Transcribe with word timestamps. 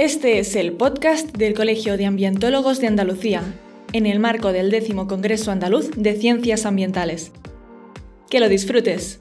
Este 0.00 0.38
es 0.38 0.56
el 0.56 0.72
podcast 0.72 1.36
del 1.36 1.52
Colegio 1.52 1.98
de 1.98 2.06
Ambientólogos 2.06 2.80
de 2.80 2.86
Andalucía, 2.86 3.42
en 3.92 4.06
el 4.06 4.18
marco 4.18 4.50
del 4.50 4.70
décimo 4.70 5.06
Congreso 5.06 5.50
Andaluz 5.50 5.90
de 5.94 6.14
Ciencias 6.14 6.64
Ambientales. 6.64 7.32
Que 8.30 8.40
lo 8.40 8.48
disfrutes. 8.48 9.20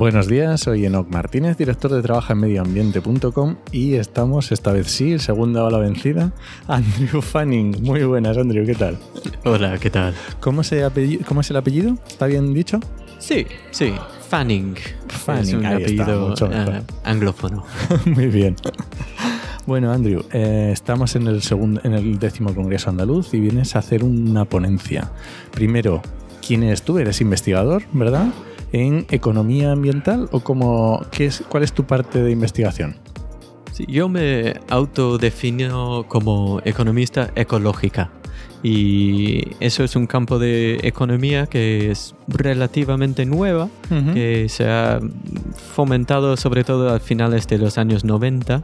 Buenos 0.00 0.28
días, 0.28 0.62
soy 0.62 0.86
Enoc 0.86 1.10
Martínez, 1.10 1.58
director 1.58 1.92
de 1.92 2.00
trabajo 2.00 2.32
en 2.32 2.38
medioambiente.com 2.38 3.56
y 3.70 3.96
estamos 3.96 4.50
esta 4.50 4.72
vez 4.72 4.86
sí, 4.86 5.18
segunda 5.18 5.60
bala 5.60 5.76
vencida, 5.76 6.32
Andrew 6.68 7.20
Fanning. 7.20 7.82
Muy 7.82 8.04
buenas, 8.04 8.38
Andrew, 8.38 8.64
¿qué 8.64 8.74
tal? 8.74 8.96
Hola, 9.44 9.76
¿qué 9.76 9.90
tal? 9.90 10.14
¿Cómo, 10.40 10.62
se 10.62 10.82
¿Cómo 11.28 11.42
es 11.42 11.50
el 11.50 11.56
apellido? 11.58 11.98
¿Está 12.08 12.28
bien 12.28 12.54
dicho? 12.54 12.80
Sí, 13.18 13.46
sí, 13.72 13.92
Fanning. 14.30 14.74
Fanning, 15.06 15.42
es 15.42 15.52
un 15.52 15.66
ahí 15.66 15.82
está, 15.82 16.02
apellido 16.04 16.28
mucho 16.30 16.48
mejor. 16.48 16.74
eh, 16.76 16.82
anglófono. 17.04 17.64
Muy 18.06 18.28
bien. 18.28 18.56
Bueno, 19.66 19.92
Andrew, 19.92 20.24
eh, 20.32 20.70
estamos 20.72 21.14
en 21.14 21.26
el, 21.26 21.42
segundo, 21.42 21.82
en 21.84 21.92
el 21.92 22.18
décimo 22.18 22.54
Congreso 22.54 22.88
Andaluz 22.88 23.34
y 23.34 23.40
vienes 23.40 23.76
a 23.76 23.80
hacer 23.80 24.02
una 24.02 24.46
ponencia. 24.46 25.10
Primero, 25.50 26.00
¿quién 26.40 26.62
eres 26.62 26.80
tú? 26.84 26.98
Eres 26.98 27.20
investigador, 27.20 27.82
¿verdad? 27.92 28.28
¿En 28.72 29.06
economía 29.10 29.72
ambiental 29.72 30.28
o 30.32 30.40
cómo, 30.40 31.04
qué 31.10 31.26
es, 31.26 31.42
cuál 31.48 31.62
es 31.62 31.72
tu 31.72 31.84
parte 31.84 32.22
de 32.22 32.30
investigación? 32.30 32.96
Yo 33.88 34.08
me 34.08 34.60
autodefino 34.68 36.04
como 36.06 36.60
economista 36.64 37.30
ecológica 37.34 38.10
y 38.62 39.52
eso 39.60 39.84
es 39.84 39.96
un 39.96 40.06
campo 40.06 40.38
de 40.38 40.80
economía 40.82 41.46
que 41.46 41.90
es 41.90 42.14
relativamente 42.28 43.24
nueva, 43.24 43.68
Ujú. 43.90 44.12
que 44.14 44.48
se 44.48 44.68
ha 44.68 45.00
fomentado 45.74 46.36
sobre 46.36 46.64
todo 46.64 46.94
a 46.94 47.00
finales 47.00 47.46
de 47.48 47.58
los 47.58 47.78
años 47.78 48.04
90 48.04 48.62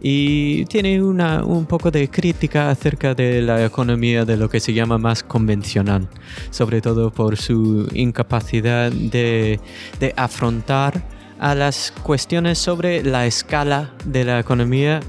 y 0.00 0.64
tiene 0.66 1.02
una, 1.02 1.44
un 1.44 1.66
poco 1.66 1.90
de 1.90 2.08
crítica 2.08 2.70
acerca 2.70 3.14
de 3.14 3.42
la 3.42 3.64
economía 3.64 4.24
de 4.24 4.36
lo 4.36 4.48
que 4.48 4.60
se 4.60 4.72
llama 4.72 4.98
más 4.98 5.22
convencional, 5.22 6.08
sobre 6.50 6.80
todo 6.80 7.10
por 7.10 7.36
su 7.36 7.88
incapacidad 7.94 8.90
de, 8.90 9.60
de 10.00 10.14
afrontar 10.16 11.02
a 11.38 11.54
las 11.54 11.92
cuestiones 12.02 12.58
sobre 12.58 13.02
la 13.02 13.26
escala 13.26 13.90
de 14.06 14.24
la 14.24 14.38
economía 14.40 15.00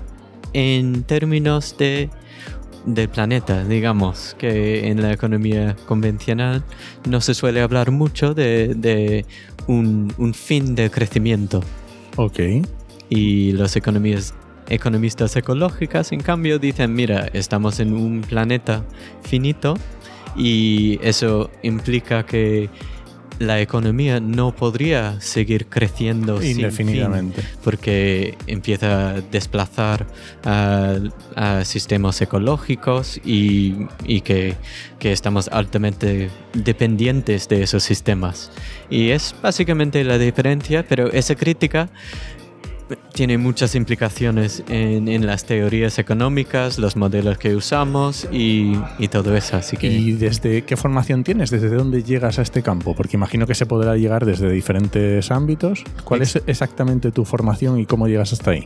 en 0.54 1.04
términos 1.04 1.76
de 1.78 2.10
del 2.86 3.10
planeta, 3.10 3.64
digamos, 3.64 4.36
que 4.38 4.88
en 4.88 5.02
la 5.02 5.12
economía 5.12 5.76
convencional 5.86 6.64
no 7.10 7.22
se 7.22 7.34
suele 7.34 7.62
hablar 7.62 7.92
mucho 7.92 8.34
de, 8.34 8.74
de 8.76 9.26
un, 9.68 10.14
un 10.18 10.34
fin 10.34 10.76
de 10.76 10.90
crecimiento. 10.90 11.64
Ok. 12.16 12.40
Y 13.10 13.52
los 13.52 13.76
economías, 13.76 14.34
economistas 14.70 15.36
ecológicas, 15.36 16.12
en 16.12 16.22
cambio, 16.22 16.60
dicen, 16.60 16.94
mira, 16.94 17.28
estamos 17.34 17.80
en 17.80 17.94
un 17.94 18.22
planeta 18.22 18.84
finito 19.24 19.76
y 20.36 21.00
eso 21.02 21.50
implica 21.64 22.26
que 22.26 22.70
la 23.40 23.60
economía 23.62 24.20
no 24.20 24.56
podría 24.56 25.20
seguir 25.22 25.68
creciendo 25.68 26.38
sin 26.40 26.56
fin 26.56 26.60
Indefinidamente. 26.60 27.44
porque 27.64 28.38
empieza 28.48 29.10
a 29.10 29.22
desplazar 29.22 30.08
a, 30.44 30.98
a 31.36 31.66
sistemas 31.66 32.22
ecológicos 32.22 33.20
y, 33.26 33.88
y 34.06 34.22
que, 34.22 34.56
que 35.00 35.12
estamos 35.12 35.48
altamente 35.50 36.30
dependientes 36.54 37.48
de 37.50 37.64
esos 37.64 37.84
sistemas. 37.84 38.52
Y 38.90 39.10
es 39.10 39.36
básicamente 39.42 40.04
la 40.04 40.18
diferencia, 40.18 40.86
pero 40.88 41.12
esa 41.12 41.36
crítica 41.36 41.90
tiene 43.14 43.38
muchas 43.38 43.76
implicaciones 43.76 44.64
en, 44.68 45.08
en 45.08 45.26
las 45.26 45.46
teorías 45.46 45.98
económicas, 46.00 46.78
los 46.78 46.96
modelos 46.96 47.38
que 47.38 47.56
usamos 47.56 48.28
y, 48.32 48.74
y 49.00 49.08
todo 49.08 49.36
eso. 49.36 49.58
Así 49.58 49.78
que... 49.78 49.88
¿Y 49.88 50.14
desde 50.14 50.64
qué 50.64 50.78
formación 50.78 51.24
tienes? 51.24 51.50
¿Desde 51.50 51.70
dónde 51.70 52.04
llegas 52.04 52.40
a 52.40 52.42
este 52.42 52.62
campo? 52.62 52.96
Porque 52.96 53.18
imagino 53.18 53.48
que 53.48 53.56
se 53.56 53.66
podrá 53.66 53.96
llegar 53.96 54.26
desde 54.26 54.50
diferentes 54.52 55.32
ámbitos. 55.32 55.84
¿Cuál 56.04 56.22
es 56.22 56.42
exactamente 56.48 57.12
tu 57.12 57.26
formación 57.26 57.80
y 57.80 57.86
cómo 57.86 58.08
llegas 58.08 58.34
hasta 58.34 58.52
ahí? 58.52 58.66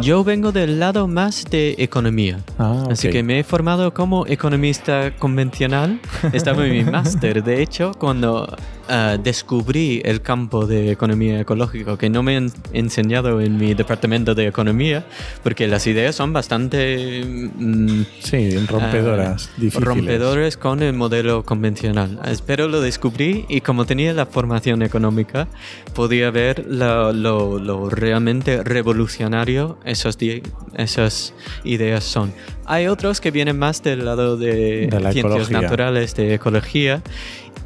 Yo 0.00 0.22
vengo 0.22 0.52
del 0.52 0.78
lado 0.78 1.08
más 1.08 1.44
de 1.50 1.76
economía. 1.78 2.40
Ah, 2.58 2.84
Así 2.90 3.08
que 3.08 3.22
me 3.22 3.38
he 3.38 3.44
formado 3.44 3.94
como 3.94 4.26
economista 4.26 5.16
convencional. 5.16 6.00
Estaba 6.32 6.66
en 6.66 6.72
mi 6.72 6.84
máster, 6.90 7.42
de 7.42 7.62
hecho, 7.62 7.92
cuando 7.98 8.54
ah, 8.88 9.16
descubrí 9.22 10.00
el 10.04 10.22
campo 10.22 10.66
de 10.66 10.90
economía 10.90 11.40
ecológica, 11.40 11.96
que 11.96 12.08
no 12.10 12.22
me 12.22 12.36
han 12.36 12.50
enseñado 12.72 13.40
en 13.40 13.56
mi 13.56 13.74
departamento 13.74 14.34
de 14.34 14.46
economía, 14.46 15.04
porque 15.42 15.66
las 15.66 15.86
ideas 15.86 16.14
son 16.14 16.32
bastante 16.32 17.22
mm, 17.24 18.02
Sí, 18.20 18.56
rompedoras, 18.66 19.48
ah, 19.50 19.54
difíciles. 19.56 19.84
rompedores 19.86 20.56
con 20.56 20.82
el 20.82 20.92
modelo 20.92 21.44
convencional. 21.44 22.18
Pero 22.46 22.68
lo 22.68 22.80
descubrí 22.80 23.44
y 23.48 23.60
como 23.60 23.84
tenía 23.86 24.12
la 24.12 24.26
formación 24.26 24.82
económica, 24.82 25.48
podía 25.94 26.30
ver 26.30 26.64
lo, 26.68 27.12
lo- 27.12 27.58
lo 27.58 27.88
realmente 27.90 28.62
revolucionario 28.62 29.78
esos 29.84 30.18
di- 30.18 30.42
esas 30.76 31.34
ideas 31.64 32.04
son. 32.04 32.32
Hay 32.64 32.88
otros 32.88 33.20
que 33.20 33.30
vienen 33.30 33.58
más 33.58 33.82
del 33.82 34.04
lado 34.04 34.36
de, 34.36 34.88
De 34.88 35.00
la 35.00 35.12
ciencias 35.12 35.18
ecología. 35.48 35.60
naturales, 35.60 36.14
de 36.16 36.34
ecología. 36.34 37.02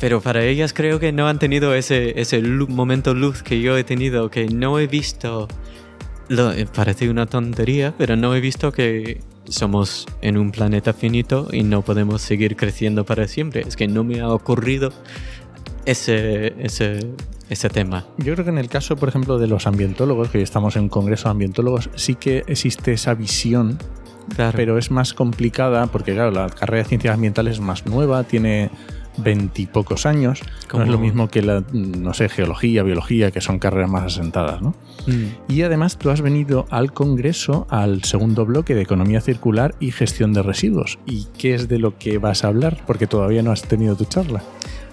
Pero 0.01 0.21
para 0.21 0.43
ellas 0.45 0.73
creo 0.73 0.99
que 0.99 1.13
no 1.13 1.29
han 1.29 1.39
tenido 1.39 1.75
ese, 1.75 2.19
ese 2.19 2.41
momento 2.41 3.15
luz 3.15 3.43
que 3.43 3.61
yo 3.61 3.77
he 3.77 3.85
tenido, 3.85 4.31
que 4.31 4.47
no 4.49 4.79
he 4.79 4.87
visto 4.87 5.47
lo, 6.29 6.53
eh, 6.53 6.67
parece 6.73 7.11
una 7.11 7.27
tontería, 7.27 7.93
pero 7.99 8.17
no 8.17 8.35
he 8.35 8.41
visto 8.41 8.73
que 8.73 9.21
somos 9.49 10.07
en 10.23 10.39
un 10.39 10.53
planeta 10.53 10.93
finito 10.93 11.49
y 11.53 11.65
no 11.65 11.83
podemos 11.83 12.23
seguir 12.23 12.57
creciendo 12.57 13.05
para 13.05 13.29
siempre. 13.29 13.63
Es 13.67 13.77
que 13.77 13.89
no 13.89 14.05
me 14.05 14.21
ha 14.21 14.29
ocurrido 14.29 14.93
ese, 15.85 16.55
ese, 16.63 17.09
ese 17.49 17.69
tema. 17.69 18.07
Yo 18.19 18.33
creo 18.35 18.45
que 18.45 18.51
en 18.51 18.59
el 18.59 18.69
caso, 18.69 18.97
por 18.97 19.09
ejemplo, 19.09 19.39
de 19.39 19.49
los 19.49 19.67
ambientólogos, 19.67 20.31
que 20.31 20.39
hoy 20.39 20.45
estamos 20.45 20.77
en 20.77 20.83
un 20.85 20.89
congreso 20.89 21.25
de 21.25 21.33
ambientólogos, 21.33 21.91
sí 21.97 22.15
que 22.15 22.45
existe 22.47 22.93
esa 22.93 23.15
visión, 23.15 23.79
Claro. 24.37 24.53
pero 24.55 24.79
es 24.79 24.93
más 24.93 25.13
complicada 25.13 25.89
porque, 25.89 26.13
claro, 26.15 26.31
la 26.31 26.49
carrera 26.49 26.85
de 26.85 26.89
ciencias 26.89 27.15
ambientales 27.15 27.55
es 27.55 27.61
más 27.61 27.85
nueva, 27.87 28.23
tiene 28.23 28.71
veintipocos 29.23 30.07
años. 30.07 30.41
No 30.73 30.83
es 30.83 30.89
lo 30.89 30.99
mismo 30.99 31.29
que 31.29 31.43
la, 31.43 31.65
no 31.73 32.15
sé, 32.15 32.29
geología, 32.29 32.83
biología, 32.83 33.31
que 33.31 33.41
son 33.41 33.59
carreras 33.59 33.91
más 33.91 34.05
asentadas, 34.05 34.63
¿no? 34.63 34.75
Mm. 35.07 35.53
Y 35.53 35.63
además 35.63 35.97
tú 35.99 36.11
has 36.11 36.21
venido 36.21 36.67
al 36.71 36.93
Congreso, 36.93 37.67
al 37.71 38.05
segundo 38.05 38.47
bloque 38.47 38.75
de 38.75 38.83
Economía 38.83 39.21
Circular 39.21 39.75
y 39.81 39.91
Gestión 39.91 40.33
de 40.33 40.43
Residuos. 40.43 40.99
¿Y 41.07 41.27
qué 41.39 41.55
es 41.55 41.69
de 41.69 41.79
lo 41.79 41.99
que 41.99 42.19
vas 42.19 42.45
a 42.45 42.49
hablar? 42.49 42.79
Porque 42.87 43.07
todavía 43.07 43.43
no 43.43 43.51
has 43.53 43.63
tenido 43.63 43.97
tu 43.97 44.05
charla. 44.05 44.43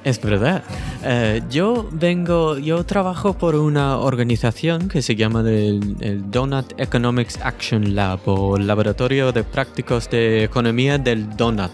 Es 0.04 0.22
verdad. 0.22 0.64
Eh, 1.04 1.42
yo 1.50 1.88
vengo, 1.92 2.58
yo 2.58 2.86
trabajo 2.86 3.34
por 3.34 3.56
una 3.56 3.98
organización 3.98 4.88
que 4.88 5.02
se 5.02 5.16
llama 5.18 5.42
el, 5.42 5.98
el 6.00 6.32
Donut 6.32 6.80
Economics 6.80 7.40
Action 7.44 7.94
Lab 7.94 8.20
o 8.26 8.58
Laboratorio 8.58 9.34
de 9.34 9.44
Prácticos 9.44 10.10
de 10.10 10.46
Economía 10.46 10.98
del 10.98 11.36
Donut. 11.36 11.72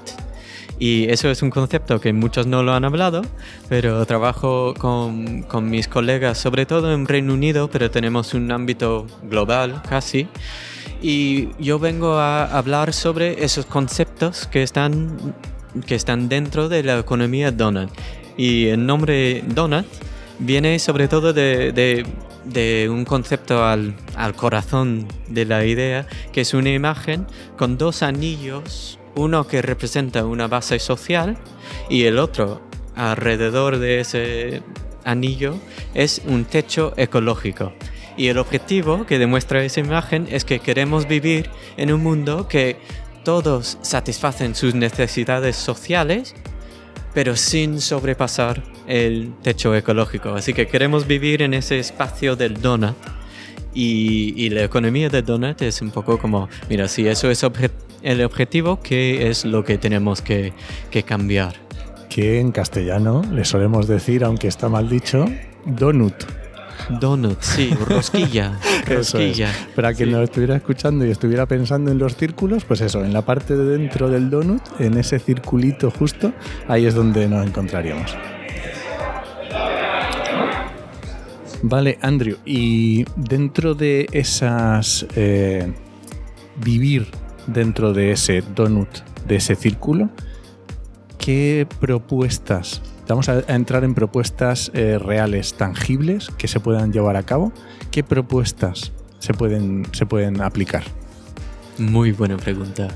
Y 0.80 1.06
eso 1.10 1.30
es 1.30 1.42
un 1.42 1.50
concepto 1.50 2.00
que 2.02 2.12
muchos 2.14 2.48
no 2.48 2.64
lo 2.64 2.74
han 2.74 2.84
hablado, 2.84 3.22
pero 3.70 4.06
trabajo 4.06 4.74
con, 4.78 5.44
con 5.44 5.70
mis 5.70 5.88
colegas, 5.88 6.38
sobre 6.40 6.66
todo 6.66 6.94
en 6.94 7.08
Reino 7.08 7.34
Unido, 7.34 7.70
pero 7.70 7.90
tenemos 7.92 8.34
un 8.34 8.52
ámbito 8.52 9.06
global 9.24 9.82
casi. 9.88 10.28
Y 11.02 11.50
yo 11.62 11.80
vengo 11.80 12.16
a 12.16 12.46
hablar 12.46 12.94
sobre 12.94 13.44
esos 13.44 13.66
conceptos 13.66 14.48
que 14.48 14.64
están, 14.64 15.36
que 15.86 15.96
están 15.96 16.28
dentro 16.30 16.70
de 16.70 16.84
la 16.84 16.98
economía 17.00 17.52
donut. 17.52 17.90
Y 18.36 18.68
el 18.68 18.86
nombre 18.86 19.44
donut 19.48 19.86
viene 20.40 20.80
sobre 20.80 21.08
todo 21.08 21.34
de, 21.34 21.72
de- 21.72 22.06
de 22.46 22.90
un 22.90 23.06
concepto 23.06 23.64
al, 23.64 23.96
al 24.18 24.34
corazón 24.36 25.08
de 25.30 25.46
la 25.46 25.64
idea, 25.66 26.08
que 26.34 26.42
es 26.42 26.54
una 26.54 26.72
imagen 26.72 27.26
con 27.58 27.78
dos 27.78 28.04
anillos, 28.04 29.00
uno 29.16 29.48
que 29.48 29.62
representa 29.62 30.26
una 30.26 30.48
base 30.48 30.80
social 30.80 31.38
y 31.90 32.04
el 32.06 32.20
otro 32.20 32.62
alrededor 32.96 33.80
de 33.80 34.00
ese 34.00 34.62
anillo 35.04 35.56
es 35.94 36.22
un 36.26 36.46
techo 36.46 36.94
ecológico. 36.98 37.74
Y 38.16 38.28
el 38.28 38.38
objetivo 38.38 39.06
que 39.06 39.18
demuestra 39.20 39.64
esa 39.64 39.80
imagen 39.80 40.28
es 40.30 40.46
que 40.46 40.60
queremos 40.60 41.08
vivir 41.08 41.50
en 41.78 41.92
un 41.92 42.04
mundo 42.04 42.48
que 42.48 42.78
todos 43.24 43.78
satisfacen 43.82 44.54
sus 44.54 44.76
necesidades 44.76 45.56
sociales, 45.56 46.36
pero 47.14 47.36
sin 47.36 47.82
sobrepasar 47.82 48.64
el 48.88 49.34
techo 49.42 49.76
ecológico. 49.76 50.34
Así 50.36 50.54
que 50.54 50.68
queremos 50.68 51.08
vivir 51.08 51.42
en 51.42 51.54
ese 51.54 51.80
espacio 51.80 52.36
del 52.36 52.62
donut. 52.62 52.96
Y, 53.74 54.34
y 54.38 54.50
la 54.50 54.64
economía 54.64 55.10
del 55.10 55.26
donut 55.26 55.62
es 55.62 55.82
un 55.82 55.90
poco 55.92 56.18
como, 56.20 56.48
mira, 56.70 56.88
si 56.88 57.08
eso 57.08 57.30
es 57.32 57.44
obje- 57.44 57.72
el 58.04 58.24
objetivo, 58.24 58.80
¿qué 58.82 59.30
es 59.30 59.46
lo 59.46 59.64
que 59.64 59.78
tenemos 59.78 60.22
que, 60.22 60.54
que 60.92 61.04
cambiar? 61.04 61.56
que 62.10 62.40
en 62.40 62.52
castellano 62.52 63.24
le 63.32 63.44
solemos 63.44 63.88
decir, 63.88 64.24
aunque 64.24 64.48
está 64.48 64.70
mal 64.70 64.88
dicho, 64.88 65.26
donut. 65.66 66.14
Donut, 67.00 67.42
sí, 67.42 67.74
rosquilla. 67.88 68.60
Es. 68.88 69.14
rosquilla. 69.14 69.50
Para 69.76 69.94
quien 69.96 70.10
Sí. 70.10 70.14
nos 70.16 70.24
estuviera 70.26 70.56
escuchando 70.56 71.06
y 71.08 71.10
estuviera 71.10 71.48
pensando 71.48 71.90
en 71.92 71.98
los 71.98 72.16
círculos, 72.16 72.66
pues 72.66 72.82
eso, 72.82 73.04
en 73.04 73.14
la 73.14 73.24
parte 73.24 73.56
de 73.56 73.78
dentro 73.78 74.10
del 74.10 74.30
donut, 74.30 74.62
en 74.80 74.96
ese 75.00 75.18
circulito 75.18 75.90
justo, 75.90 76.34
ahí 76.68 76.86
es 76.86 76.94
donde 76.94 77.28
nos 77.28 77.48
encontraríamos. 77.48 78.16
Vale, 81.64 81.98
Andrew, 82.02 82.38
y 82.46 83.06
dentro 83.16 83.74
de 83.74 84.08
esas... 84.12 85.08
eh, 85.16 85.74
vivir 86.58 87.08
dentro 87.48 87.94
de 87.94 88.12
ese 88.12 88.42
donut, 88.56 88.90
de 89.28 89.38
ese 89.38 89.56
círculo, 89.56 90.10
¿qué 91.18 91.68
propuestas? 91.80 92.82
Vamos 93.08 93.30
a 93.30 93.40
entrar 93.48 93.84
en 93.84 93.96
propuestas 93.96 94.72
eh, 94.74 94.98
reales, 94.98 95.56
tangibles, 95.56 96.30
que 96.38 96.48
se 96.48 96.60
puedan 96.60 96.94
llevar 96.94 97.18
a 97.18 97.24
cabo. 97.24 97.52
¿Qué 97.92 98.04
propuestas 98.04 98.92
se 99.20 99.34
pueden, 99.34 99.86
se 99.92 100.06
pueden 100.06 100.42
aplicar? 100.42 100.84
Muy 101.78 102.12
buena 102.12 102.38
pregunta. 102.38 102.88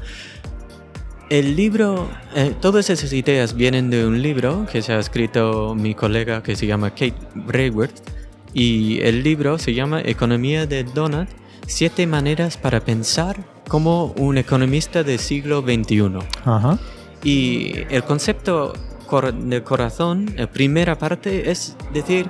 El 1.29 1.57
libro, 1.57 2.09
eh, 2.35 2.53
todas 2.61 2.89
esas 2.89 3.11
ideas 3.11 3.53
vienen 3.53 3.89
de 3.89 4.05
un 4.05 4.21
libro 4.21 4.65
que 4.71 4.81
se 4.81 4.93
ha 4.93 4.99
escrito 4.99 5.75
mi 5.75 5.93
colega 5.93 6.41
que 6.41 6.55
se 6.55 6.67
llama 6.67 6.91
Kate 6.91 7.15
Rayworth 7.47 8.16
y 8.59 8.99
el 9.01 9.21
libro 9.23 9.59
se 9.59 9.75
llama 9.75 10.01
Economía 10.01 10.65
del 10.65 10.91
Donut, 10.91 11.27
siete 11.67 12.07
maneras 12.07 12.57
para 12.57 12.79
pensar 12.79 13.37
como 13.67 14.05
un 14.17 14.37
economista 14.39 15.03
del 15.03 15.19
siglo 15.19 15.61
XXI. 15.61 16.13
Ajá. 16.43 16.79
Y 17.23 17.73
el 17.91 18.03
concepto 18.03 18.73
cor- 19.05 19.31
del 19.33 19.61
corazón, 19.63 20.33
la 20.35 20.47
primera 20.49 20.97
parte 20.97 21.51
es 21.51 21.75
decir, 21.93 22.27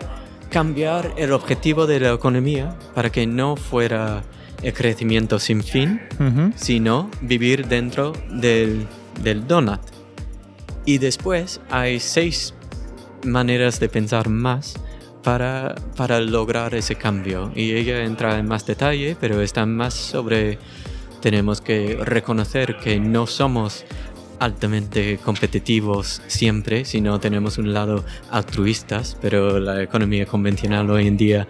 cambiar 0.49 1.13
el 1.17 1.31
objetivo 1.31 1.87
de 1.87 1.99
la 2.01 2.11
economía 2.13 2.75
para 2.93 3.09
que 3.09 3.25
no 3.25 3.55
fuera 3.55 4.23
el 4.63 4.73
crecimiento 4.73 5.39
sin 5.39 5.63
fin, 5.63 6.01
Ujú. 6.19 6.51
sino 6.57 7.09
vivir 7.21 7.67
dentro 7.67 8.11
del, 8.31 8.85
del 9.23 9.47
donut. 9.47 9.79
Y 10.83 10.97
después 10.97 11.61
hay 11.69 11.99
seis 12.01 12.53
maneras 13.23 13.79
de 13.79 13.87
pensar 13.87 14.27
más 14.29 14.73
para, 15.27 15.75
para 15.97 16.21
lograr 16.21 16.73
ese 16.73 16.95
cambio. 16.95 17.51
Y 17.53 17.73
ella 17.73 18.05
entra 18.05 18.39
en 18.39 18.47
más 18.47 18.65
detalle, 18.65 19.17
pero 19.19 19.41
está 19.41 19.65
más 19.65 19.93
sobre, 19.93 20.57
tenemos 21.19 21.59
que 21.59 21.99
reconocer 22.01 22.77
que 22.77 22.97
no 22.97 23.27
somos 23.27 23.83
altamente 24.39 25.17
competitivos 25.17 26.21
siempre, 26.27 26.85
sino 26.85 27.19
tenemos 27.19 27.57
un 27.57 27.73
lado 27.73 28.05
altruistas, 28.31 29.17
pero 29.21 29.59
la 29.59 29.83
economía 29.83 30.25
convencional 30.25 30.89
hoy 30.89 31.07
en 31.07 31.17
día 31.17 31.45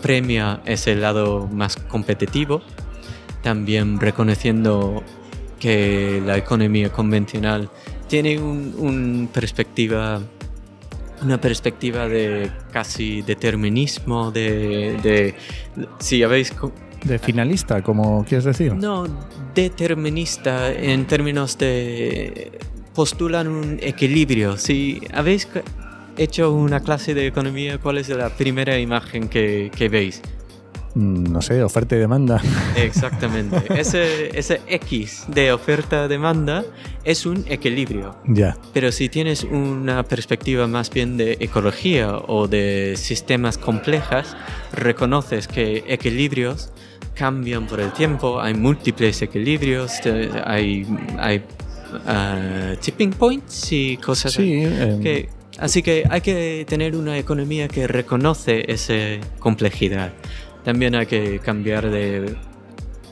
premia 0.00 0.62
ese 0.64 0.94
lado 0.94 1.46
más 1.48 1.76
competitivo, 1.76 2.62
también 3.42 4.00
reconociendo 4.00 5.02
que 5.60 6.22
la 6.24 6.38
economía 6.38 6.90
convencional 6.90 7.68
tiene 8.08 8.38
un, 8.38 8.74
un 8.78 9.28
perspectiva 9.30 10.22
una 11.22 11.40
perspectiva 11.40 12.08
de 12.08 12.50
casi 12.72 13.22
determinismo 13.22 14.30
de, 14.30 14.98
de 15.02 15.34
si 15.98 16.22
habéis 16.22 16.52
De 17.04 17.18
finalista, 17.18 17.82
como 17.82 18.24
quieres 18.24 18.44
decir. 18.44 18.74
no 18.74 19.06
determinista 19.54 20.72
en 20.72 21.06
términos 21.06 21.56
de 21.58 22.58
postulan 22.94 23.48
un 23.48 23.78
equilibrio. 23.80 24.56
Si 24.56 25.00
habéis 25.12 25.48
hecho 26.16 26.52
una 26.52 26.80
clase 26.80 27.14
de 27.14 27.26
economía 27.26 27.78
cuál 27.78 27.98
es 27.98 28.08
la 28.08 28.30
primera 28.30 28.78
imagen 28.78 29.28
que, 29.28 29.70
que 29.76 29.88
veis 29.88 30.22
No 30.98 31.42
sé, 31.42 31.62
oferta 31.62 31.94
y 31.94 31.98
demanda. 31.98 32.40
Exactamente. 32.76 33.62
ese, 33.78 34.36
ese 34.38 34.62
X 34.66 35.24
de 35.28 35.52
oferta-demanda 35.52 36.64
es 37.04 37.26
un 37.26 37.44
equilibrio. 37.48 38.16
ya. 38.26 38.56
Pero 38.72 38.90
si 38.90 39.10
tienes 39.10 39.44
una 39.44 40.02
perspectiva 40.04 40.66
más 40.66 40.88
bien 40.88 41.18
de 41.18 41.36
ecología 41.40 42.16
o 42.16 42.48
de 42.48 42.94
sistemas 42.96 43.58
complejas, 43.58 44.34
reconoces 44.72 45.48
que 45.48 45.84
equilibrios 45.86 46.70
cambian 47.14 47.66
por 47.66 47.80
el 47.80 47.92
tiempo, 47.92 48.40
hay 48.40 48.54
múltiples 48.54 49.20
equilibrios, 49.20 49.92
hay, 50.46 50.86
hay 51.18 51.42
ah, 52.06 52.72
tipping 52.80 53.10
points 53.10 53.70
y 53.72 53.96
cosas 53.98 54.32
Sí, 54.32 54.62
em, 54.64 55.02
que- 55.02 55.28
así 55.58 55.82
que 55.82 56.04
hay 56.10 56.20
que 56.20 56.64
tener 56.68 56.94
una 56.96 57.16
economía 57.18 57.68
que 57.68 57.86
reconoce 57.86 58.70
esa 58.70 58.94
complejidad. 59.38 60.12
También 60.66 60.96
hay 60.96 61.06
que 61.06 61.38
cambiar 61.38 61.88
de 61.88 62.34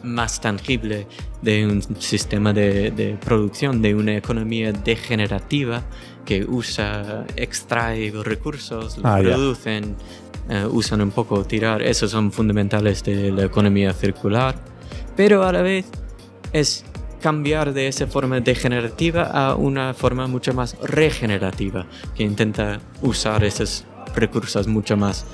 más 0.02 0.40
tangible 0.40 1.06
de 1.40 1.64
un 1.64 2.00
sistema 2.00 2.52
de, 2.52 2.90
de 2.90 3.16
producción, 3.24 3.80
de 3.80 3.94
una 3.94 4.16
economía 4.16 4.72
degenerativa 4.72 5.84
que 6.24 6.44
usa, 6.44 7.24
extrae 7.36 8.10
recursos, 8.24 8.98
Ah, 9.04 9.20
producen, 9.22 9.94
eh, 10.48 10.66
usan 10.68 11.00
un 11.00 11.12
poco 11.12 11.44
tirar. 11.44 11.80
Esos 11.80 12.10
son 12.10 12.32
fundamentales 12.32 13.04
de 13.04 13.30
la 13.30 13.44
economía 13.44 13.92
circular. 13.92 14.56
Pero 15.16 15.44
a 15.44 15.52
la 15.52 15.62
vez 15.62 15.86
es 16.52 16.84
cambiar 17.22 17.72
de 17.72 17.86
esa 17.86 18.08
forma 18.08 18.40
degenerativa 18.40 19.26
a 19.26 19.54
una 19.54 19.94
forma 19.94 20.26
mucho 20.26 20.54
más 20.54 20.76
regenerativa, 20.82 21.86
que 22.16 22.24
intenta 22.24 22.80
usar 23.00 23.44
esos 23.44 23.84
recursos 24.16 24.66
mucho 24.66 24.96
más, 24.96 25.24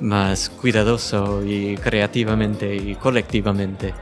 más 0.00 0.50
cuidadoso 0.50 1.44
y 1.44 1.76
creativamente 1.76 2.74
y 2.74 2.94
colectivamente. 2.94 3.94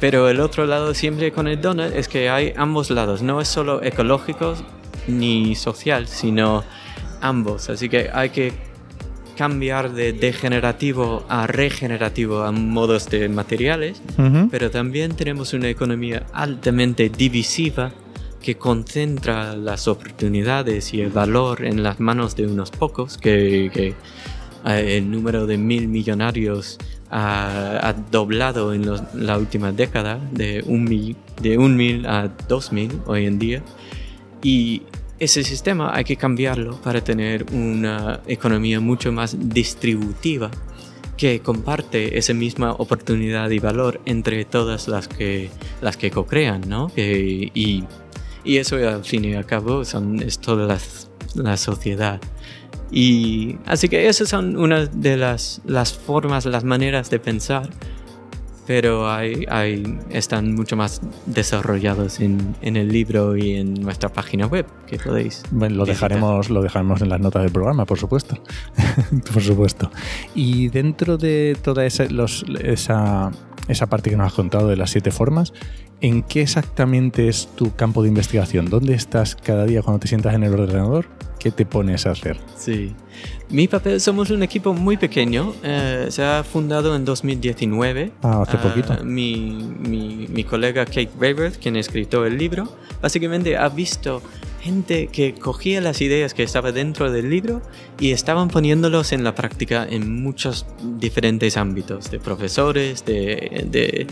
Pero 0.00 0.28
el 0.28 0.40
otro 0.40 0.66
lado 0.66 0.94
siempre 0.94 1.32
con 1.32 1.46
el 1.46 1.60
donut 1.60 1.94
es 1.94 2.08
que 2.08 2.28
hay 2.28 2.52
ambos 2.56 2.90
lados, 2.90 3.22
no 3.22 3.40
es 3.40 3.48
solo 3.48 3.82
ecológico 3.82 4.54
ni 5.06 5.54
social, 5.54 6.08
sino 6.08 6.64
ambos. 7.20 7.70
Así 7.70 7.88
que 7.88 8.10
hay 8.12 8.30
que 8.30 8.52
cambiar 9.36 9.92
de 9.92 10.12
degenerativo 10.12 11.24
a 11.28 11.46
regenerativo 11.46 12.42
a 12.42 12.52
modos 12.52 13.08
de 13.08 13.30
materiales 13.30 14.02
ujú. 14.18 14.48
pero 14.50 14.70
también 14.70 15.16
tenemos 15.16 15.54
una 15.54 15.70
economía 15.70 16.26
altamente 16.34 17.08
divisiva 17.08 17.92
que 18.42 18.56
concentra 18.56 19.56
las 19.56 19.88
oportunidades 19.88 20.92
y 20.92 21.00
el 21.00 21.10
valor 21.10 21.64
en 21.64 21.82
las 21.82 22.00
manos 22.00 22.36
de 22.36 22.46
unos 22.46 22.70
pocos, 22.70 23.16
que, 23.16 23.70
que, 23.72 23.94
el 24.64 25.10
número 25.10 25.46
de 25.46 25.56
mil 25.58 25.88
millonarios 25.88 26.78
ha, 27.10 27.88
ha 27.88 27.92
doblado 27.92 28.72
en 28.74 28.86
los- 28.86 29.02
la 29.14 29.36
última 29.38 29.72
década, 29.72 30.18
de 30.32 30.62
un, 30.66 30.84
mil, 30.84 31.16
de 31.40 31.58
un 31.58 31.76
mil 31.76 32.06
a 32.06 32.28
dos 32.48 32.72
mil 32.72 32.90
hoy 33.06 33.26
en 33.26 33.38
día. 33.38 33.62
Y 34.42 34.82
ese 35.18 35.44
sistema 35.44 35.94
hay 35.94 36.04
que 36.04 36.16
cambiarlo 36.16 36.80
para 36.82 37.02
tener 37.02 37.46
una 37.52 38.20
economía 38.26 38.80
mucho 38.80 39.12
más 39.12 39.36
distributiva 39.38 40.50
que 41.16 41.40
comparte 41.40 42.18
esa 42.18 42.34
misma 42.34 42.72
oportunidad 42.72 43.50
y 43.50 43.58
valor 43.60 44.00
entre 44.06 44.44
todas 44.44 44.88
las 44.88 45.06
que, 45.06 45.50
las 45.80 45.96
que 45.96 46.10
co-crean, 46.10 46.62
¿no? 46.68 46.88
Que- 46.92 47.50
y, 47.54 47.84
y 48.44 48.56
eso 48.56 48.76
al 48.76 49.04
fin 49.04 49.24
y 49.26 49.34
al 49.34 49.46
cabo 49.46 49.84
son, 49.84 50.20
es 50.20 50.38
toda 50.40 50.66
la, 50.66 50.78
la 51.34 51.56
sociedad. 51.56 52.20
Y 52.92 53.56
así 53.66 53.88
que 53.88 54.06
esas 54.08 54.28
son 54.28 54.56
una 54.58 54.84
de 54.86 55.16
las, 55.16 55.62
las 55.64 55.94
formas, 55.94 56.44
las 56.44 56.62
maneras 56.62 57.08
de 57.08 57.18
pensar, 57.18 57.70
pero 58.66 59.10
hay, 59.10 59.44
hay, 59.48 59.98
están 60.10 60.54
mucho 60.54 60.76
más 60.76 61.00
desarrollados 61.26 62.20
en, 62.20 62.54
en 62.60 62.76
el 62.76 62.88
libro 62.92 63.36
y 63.36 63.56
en 63.56 63.74
nuestra 63.74 64.08
página 64.10 64.46
web 64.46 64.66
que 64.86 64.98
podéis. 64.98 65.42
Bueno, 65.50 65.76
lo 65.76 65.84
visitar. 65.84 66.10
dejaremos, 66.10 66.50
lo 66.50 66.62
dejaremos 66.62 67.00
en 67.02 67.08
las 67.08 67.18
notas 67.20 67.42
del 67.42 67.50
programa, 67.52 67.86
por 67.86 67.98
supuesto. 67.98 68.36
por 69.32 69.42
supuesto. 69.42 69.90
Y 70.34 70.68
dentro 70.68 71.16
de 71.18 71.56
toda 71.62 71.84
esa, 71.86 72.04
los- 72.04 72.44
esa, 72.62 73.30
esa 73.68 73.86
parte 73.88 74.10
que 74.10 74.16
nos 74.16 74.26
has 74.28 74.34
contado 74.34 74.68
de 74.68 74.76
las 74.76 74.90
siete 74.90 75.10
formas, 75.10 75.52
¿en 76.00 76.22
qué 76.22 76.42
exactamente 76.42 77.28
es 77.28 77.48
tu 77.56 77.74
campo 77.74 78.02
de 78.02 78.08
investigación? 78.10 78.66
¿Dónde 78.66 78.94
estás 78.94 79.34
cada 79.34 79.64
día 79.64 79.82
cuando 79.82 79.98
te 79.98 80.08
sientas 80.08 80.34
en 80.34 80.44
el 80.44 80.52
ordenador? 80.54 81.06
¿Qué 81.42 81.50
te 81.50 81.66
pones 81.66 82.06
a 82.06 82.12
hacer? 82.12 82.36
Sí. 82.56 82.94
Mi 83.50 83.66
papel, 83.66 84.00
somos 84.00 84.30
un 84.30 84.42
equipo 84.44 84.72
muy 84.74 84.96
pequeño. 84.96 85.54
eh, 85.64 86.06
se 86.10 86.22
ha 86.22 86.44
fundado 86.44 86.94
en 86.94 87.04
2019. 87.04 88.12
Ah, 88.22 88.42
hace 88.42 88.56
Ah, 88.58 88.62
poquito. 88.62 89.04
Mi, 89.04 89.68
mi, 89.80 90.28
mi 90.28 90.44
colega 90.44 90.84
Kate 90.84 91.10
Rayworth, 91.18 91.56
quien 91.58 91.74
escribió 91.76 92.24
el 92.26 92.38
libro, 92.38 92.68
básicamente 93.00 93.56
ha 93.56 93.68
visto 93.68 94.22
gente 94.60 95.08
que 95.08 95.34
cogía 95.34 95.80
las 95.80 96.00
ideas 96.00 96.32
que 96.34 96.44
estaban 96.44 96.72
dentro 96.74 97.10
del 97.10 97.28
libro 97.28 97.60
y 97.98 98.12
estaban 98.12 98.46
poniéndolos 98.48 99.10
en 99.12 99.24
la 99.24 99.34
práctica 99.34 99.84
en 99.90 100.22
muchos 100.22 100.64
diferentes 101.00 101.56
ámbitos, 101.56 102.08
de 102.12 102.20
profesores, 102.20 103.04
de, 103.04 103.66
de, 103.68 104.06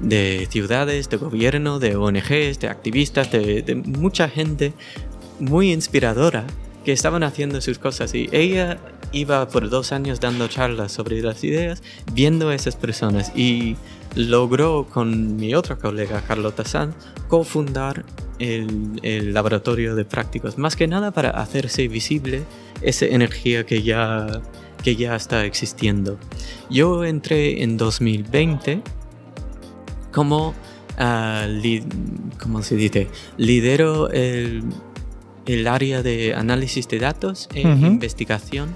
de 0.00 0.46
ciudades, 0.48 1.10
de 1.10 1.16
gobierno, 1.16 1.80
de 1.80 1.96
ONGs, 1.96 2.60
de 2.60 2.68
activistas, 2.68 3.32
de, 3.32 3.62
de 3.62 3.74
mucha 3.74 4.28
gente 4.28 4.72
muy 5.40 5.72
inspiradora 5.72 6.46
que 6.84 6.92
estaban 6.92 7.22
haciendo 7.22 7.60
sus 7.60 7.78
cosas 7.78 8.14
y 8.14 8.28
ella 8.32 8.78
iba 9.12 9.46
por 9.48 9.68
dos 9.68 9.92
años 9.92 10.20
dando 10.20 10.48
charlas 10.48 10.92
sobre 10.92 11.20
las 11.22 11.42
ideas, 11.44 11.82
viendo 12.12 12.48
a 12.48 12.54
esas 12.54 12.76
personas 12.76 13.32
y 13.34 13.76
logró 14.14 14.86
con 14.88 15.36
mi 15.36 15.54
otra 15.54 15.76
colega 15.76 16.22
Carlota 16.26 16.64
Sanz 16.64 16.94
cofundar 17.28 18.04
el, 18.38 18.98
el 19.02 19.34
laboratorio 19.34 19.94
de 19.94 20.04
prácticos, 20.04 20.58
más 20.58 20.76
que 20.76 20.86
nada 20.86 21.10
para 21.10 21.30
hacerse 21.30 21.88
visible 21.88 22.44
esa 22.80 23.06
energía 23.06 23.66
que 23.66 23.82
ya, 23.82 24.40
que 24.82 24.96
ya 24.96 25.16
está 25.16 25.44
existiendo. 25.44 26.18
Yo 26.70 27.04
entré 27.04 27.62
en 27.62 27.76
2020 27.76 28.82
como, 30.12 30.54
ah, 30.98 31.46
¿cómo 32.40 32.62
se 32.62 32.76
dice? 32.76 33.08
Lidero 33.36 34.10
el, 34.10 34.64
el 35.46 35.66
área 35.66 36.02
de 36.02 36.34
análisis 36.34 36.88
de 36.88 36.98
datos 36.98 37.48
e 37.54 37.62
investigación 37.62 38.74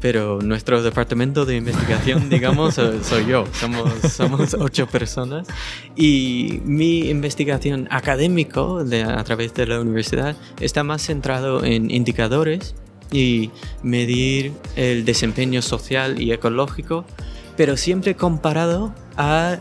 pero 0.00 0.40
nuestro 0.40 0.82
departamento 0.82 1.44
de 1.46 1.56
investigación, 1.56 2.28
digamos, 2.30 2.74
soy 2.74 3.26
yo. 3.26 3.44
Somos, 3.52 3.92
somos 4.12 4.54
ocho 4.54 4.86
personas. 4.86 5.48
Y 5.96 6.60
mi 6.64 7.08
investigación 7.08 7.88
académico 7.90 8.84
de, 8.84 9.02
a 9.02 9.22
través 9.24 9.54
de 9.54 9.66
la 9.66 9.80
universidad 9.80 10.36
está 10.60 10.84
más 10.84 11.02
centrado 11.02 11.64
en 11.64 11.90
indicadores 11.90 12.74
y 13.10 13.50
medir 13.82 14.52
el 14.74 15.04
desempeño 15.04 15.62
social 15.62 16.20
y 16.20 16.32
ecológico, 16.32 17.04
pero 17.56 17.76
siempre 17.76 18.14
comparado 18.14 18.94
a 19.16 19.58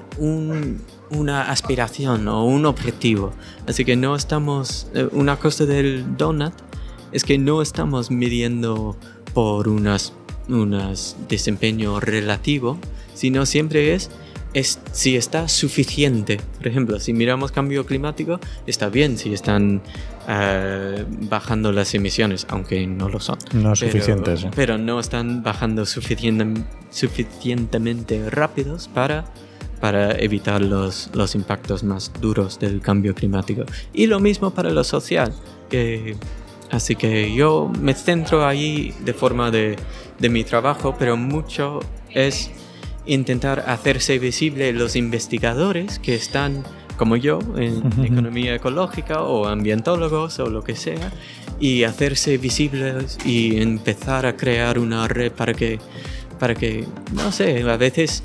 una 1.11 1.49
aspiración 1.49 2.27
o 2.27 2.45
un 2.45 2.65
objetivo. 2.65 3.33
Así 3.67 3.85
que 3.85 3.95
no 3.95 4.15
estamos, 4.15 4.89
eh, 4.93 5.07
una 5.11 5.37
cosa 5.37 5.65
del 5.65 6.17
donut 6.17 6.53
es 7.11 7.23
que 7.23 7.37
no 7.37 7.61
estamos 7.61 8.11
midiendo 8.11 8.97
por 9.33 9.67
unas 9.67 10.13
un 10.47 10.77
desempeño 11.27 11.99
relativo, 11.99 12.77
sino 13.13 13.45
siempre 13.45 13.93
es, 13.93 14.11
es 14.53 14.79
si 14.91 15.15
está 15.15 15.47
suficiente. 15.47 16.39
Por 16.57 16.67
ejemplo, 16.67 16.99
si 16.99 17.13
miramos 17.13 17.51
cambio 17.51 17.85
climático, 17.85 18.39
está 18.67 18.89
bien 18.89 19.17
si 19.17 19.33
están 19.33 19.81
eh, 20.27 21.05
bajando 21.07 21.71
las 21.71 21.93
emisiones, 21.93 22.45
aunque 22.49 22.85
no 22.87 23.09
lo 23.09 23.19
son. 23.19 23.37
No 23.53 23.75
suficientes. 23.75 24.45
Pero 24.55 24.77
no 24.77 24.99
están 24.99 25.43
bajando 25.43 25.85
suficiente, 25.85 26.61
suficientemente 26.89 28.29
rápidos 28.29 28.87
para 28.87 29.25
para 29.79 30.17
evitar 30.17 30.61
los, 30.61 31.09
los 31.13 31.35
impactos 31.35 31.83
más 31.83 32.11
duros 32.19 32.59
del 32.59 32.81
cambio 32.81 33.13
climático. 33.13 33.63
Y 33.93 34.07
lo 34.07 34.19
mismo 34.19 34.51
para 34.51 34.69
lo 34.69 34.83
social, 34.83 35.33
que 35.69 36.15
Así 36.71 36.95
que 36.95 37.33
yo 37.33 37.71
me 37.79 37.93
centro 37.93 38.45
ahí 38.45 38.93
de 39.03 39.13
forma 39.13 39.51
de, 39.51 39.75
de 40.19 40.29
mi 40.29 40.43
trabajo, 40.43 40.95
pero 40.97 41.15
mucho 41.15 41.79
es 42.11 42.51
intentar 43.05 43.65
hacerse 43.67 44.17
visible 44.19 44.73
los 44.73 44.95
investigadores 44.95 45.99
que 45.99 46.15
están 46.15 46.63
como 46.97 47.17
yo 47.17 47.39
en 47.57 47.83
economía 48.03 48.55
ecológica 48.55 49.21
o 49.21 49.47
ambientólogos 49.47 50.39
o 50.39 50.49
lo 50.49 50.63
que 50.63 50.75
sea 50.75 51.11
y 51.59 51.83
hacerse 51.83 52.37
visibles 52.37 53.17
y 53.25 53.61
empezar 53.61 54.25
a 54.25 54.35
crear 54.35 54.79
una 54.79 55.07
red 55.07 55.31
para 55.31 55.53
que 55.53 55.79
para 56.39 56.55
que 56.55 56.85
no 57.13 57.31
sé 57.31 57.63
a 57.69 57.77
veces 57.77 58.23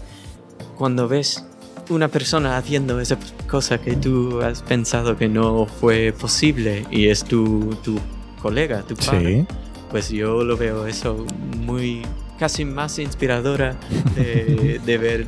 cuando 0.80 1.08
ves 1.08 1.44
una 1.90 2.08
persona 2.08 2.56
haciendo 2.56 3.00
esa 3.00 3.18
cosa 3.46 3.76
que 3.76 3.96
tú 3.96 4.40
has 4.40 4.62
pensado 4.62 5.14
que 5.14 5.28
no 5.28 5.66
fue 5.66 6.14
posible 6.18 6.86
y 6.90 7.08
es 7.08 7.22
tu, 7.22 7.76
tu 7.84 7.98
colega, 8.40 8.80
tu 8.80 8.96
padre, 8.96 9.44
pues 9.90 10.08
yo 10.08 10.42
lo 10.42 10.56
veo 10.56 10.86
eso 10.86 11.26
muy 11.58 12.00
casi 12.38 12.64
más 12.64 12.98
inspiradora 12.98 13.76
de, 14.16 14.80
ver 14.98 15.26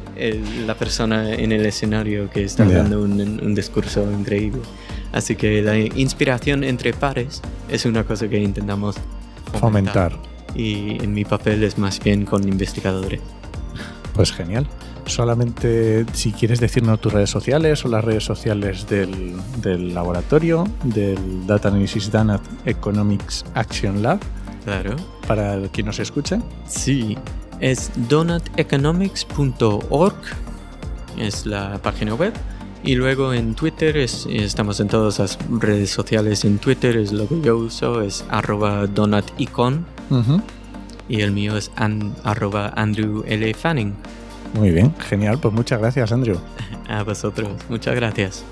la 0.67 0.75
persona 0.75 1.35
en 1.35 1.53
el 1.53 1.67
escenario 1.67 2.31
que 2.31 2.45
está 2.45 2.65
dando 2.65 3.03
un, 3.03 3.55
discurso 3.55 4.11
increíble. 4.11 4.63
Así 5.13 5.37
que 5.37 5.61
la 5.61 5.77
inspiración 5.77 6.65
entre 6.65 6.95
pares 6.95 7.43
es 7.69 7.85
una 7.85 8.05
cosa 8.05 8.27
que 8.27 8.39
intentamos 8.39 8.97
fomentar. 9.61 10.19
Y 10.55 10.93
en 11.05 11.13
mi 11.13 11.27
papel 11.27 11.63
es 11.63 11.77
más 11.77 12.03
bien 12.03 12.25
con 12.25 12.49
investigadores. 12.49 13.21
Pues 14.15 14.33
genial. 14.33 14.67
Solamente 15.07 16.05
si 16.13 16.33
quieres 16.33 16.61
decirnos 16.61 17.01
tus 17.01 17.13
redes 17.13 17.31
sociales 17.31 17.85
o 17.85 17.89
las 17.89 18.05
redes 18.05 18.25
sociales 18.25 18.89
del, 18.89 19.35
del 19.61 19.95
laboratorio, 19.95 20.65
del 20.85 21.47
Data 21.47 21.69
Analysis 21.69 22.11
Data 22.11 22.41
Economics 22.65 23.45
Action 23.55 24.03
Lab. 24.03 24.19
Claro. 24.65 24.97
Para 25.27 25.61
quien 25.69 25.87
nos 25.87 25.99
escuche. 25.99 26.39
Sí, 26.69 27.19
es 27.61 27.91
donuteconomics.org, 28.09 30.15
es 31.19 31.47
la 31.47 31.79
página 31.79 32.15
web. 32.15 32.33
Y 32.85 32.97
luego 32.97 33.33
en 33.33 33.55
Twitter, 33.55 33.97
es, 33.97 34.27
estamos 34.27 34.81
en 34.81 34.89
todas 34.89 35.21
las 35.21 35.39
redes 35.61 35.91
sociales. 35.91 36.45
En 36.45 36.59
Twitter 36.59 36.97
es 36.97 37.13
lo 37.13 37.29
que 37.29 37.41
yo 37.41 37.57
uso, 37.57 38.03
es 38.03 38.25
arroba 38.29 38.89
donuticon. 38.89 39.87
Y 41.09 41.21
el 41.21 41.31
mío 41.31 41.57
es 41.57 41.71
arroba 42.25 42.73
Andrew 42.75 43.23
L. 43.27 43.55
Fanning. 43.55 43.95
Muy 44.55 44.71
bien, 44.71 44.95
genial. 44.99 45.39
Pues 45.41 45.55
muchas 45.55 45.81
gracias, 45.81 46.13
Andrew. 46.13 46.39
A 46.89 47.03
vosotros, 47.03 47.49
muchas 47.69 47.95
gracias. 47.95 48.45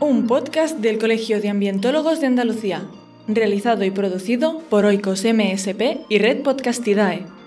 Un 0.00 0.26
podcast 0.26 0.78
del 0.78 0.98
Colegio 0.98 1.40
de 1.40 1.48
Ambientólogos 1.48 2.20
de 2.20 2.28
Andalucía, 2.28 2.82
realizado 3.26 3.84
y 3.84 3.90
producido 3.90 4.60
por 4.70 4.84
Oikos 4.84 5.24
MSP 5.24 6.06
y 6.08 6.18
Red 6.18 6.42
Podcastidae. 6.42 7.37